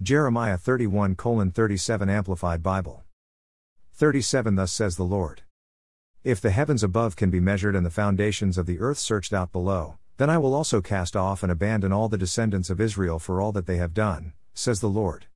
Jeremiah 0.00 0.56
31 0.56 1.16
37 1.16 2.08
Amplified 2.08 2.62
Bible. 2.62 3.02
37 3.94 4.54
Thus 4.54 4.70
says 4.70 4.96
the 4.96 5.02
Lord. 5.02 5.42
If 6.22 6.40
the 6.40 6.52
heavens 6.52 6.84
above 6.84 7.16
can 7.16 7.30
be 7.30 7.40
measured 7.40 7.74
and 7.74 7.84
the 7.84 7.90
foundations 7.90 8.58
of 8.58 8.66
the 8.66 8.78
earth 8.78 8.98
searched 8.98 9.32
out 9.32 9.50
below, 9.50 9.98
then 10.16 10.30
I 10.30 10.38
will 10.38 10.54
also 10.54 10.80
cast 10.80 11.16
off 11.16 11.42
and 11.42 11.50
abandon 11.50 11.92
all 11.92 12.08
the 12.08 12.16
descendants 12.16 12.70
of 12.70 12.80
Israel 12.80 13.18
for 13.18 13.40
all 13.40 13.50
that 13.50 13.66
they 13.66 13.78
have 13.78 13.92
done, 13.92 14.34
says 14.54 14.78
the 14.78 14.88
Lord. 14.88 15.26